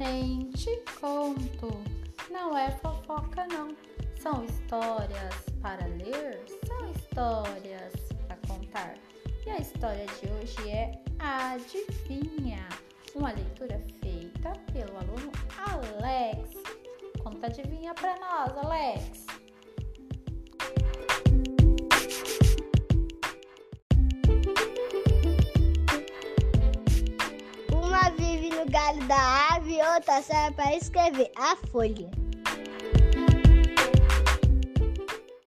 [0.00, 1.68] Nem te conto,
[2.30, 3.68] não é fofoca não.
[4.18, 7.92] São histórias para ler, são histórias
[8.26, 8.94] para contar.
[9.44, 12.66] E a história de hoje é Adivinha,
[13.14, 15.30] uma leitura feita pelo aluno
[15.68, 16.48] Alex.
[17.22, 19.26] Conta adivinha para nós, Alex.
[27.70, 32.10] Uma vive no galho da árvore outra serve para escrever a folha.